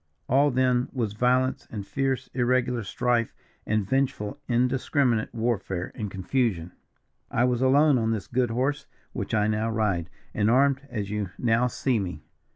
[0.27, 3.35] All then was violence, and fierce, irregular strife,
[3.67, 6.71] and vengeful indiscriminate warfare and confusion.
[7.29, 11.29] "I was alone on this good horse which I now ride, and armed as you
[11.37, 12.23] now see me.